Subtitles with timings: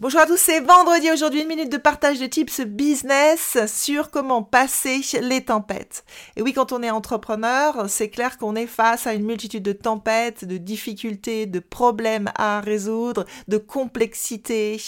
[0.00, 4.44] Bonjour à tous, c'est vendredi aujourd'hui, une minute de partage de tips business sur comment
[4.44, 6.04] passer les tempêtes.
[6.36, 9.72] Et oui, quand on est entrepreneur, c'est clair qu'on est face à une multitude de
[9.72, 14.80] tempêtes, de difficultés, de problèmes à résoudre, de complexité,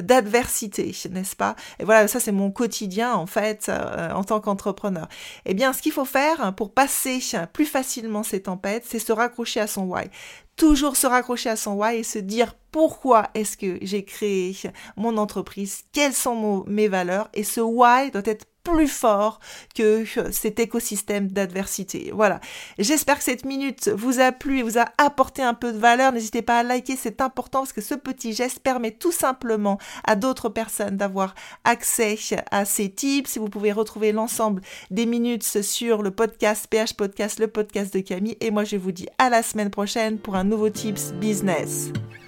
[0.00, 1.56] d'adversité, n'est-ce pas?
[1.80, 5.08] Et voilà, ça c'est mon quotidien en fait euh, en tant qu'entrepreneur.
[5.46, 7.18] Eh bien, ce qu'il faut faire pour passer
[7.52, 10.04] plus facilement ces tempêtes, c'est se raccrocher à son why
[10.56, 14.56] toujours se raccrocher à son why et se dire pourquoi est-ce que j'ai créé
[14.96, 19.38] mon entreprise, quelles sont mes valeurs et ce why doit être plus fort
[19.74, 22.10] que cet écosystème d'adversité.
[22.12, 22.40] Voilà.
[22.78, 26.12] J'espère que cette minute vous a plu et vous a apporté un peu de valeur.
[26.12, 30.16] N'hésitez pas à liker, c'est important parce que ce petit geste permet tout simplement à
[30.16, 32.18] d'autres personnes d'avoir accès
[32.50, 33.38] à ces tips.
[33.38, 38.36] Vous pouvez retrouver l'ensemble des minutes sur le podcast PH Podcast, le podcast de Camille.
[38.40, 41.92] Et moi, je vous dis à la semaine prochaine pour un nouveau tips business.